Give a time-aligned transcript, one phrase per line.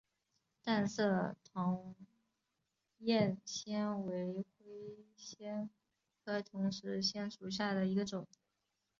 [0.63, 1.95] 淡色同
[2.97, 4.47] 叶藓为灰
[5.15, 5.69] 藓
[6.25, 8.25] 科同叶藓属下的一个种。